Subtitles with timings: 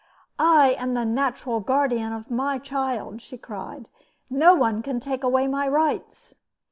[0.39, 3.87] "I am the natural guardian of my child," she cried.
[4.31, 6.37] "No one can take away my rights!"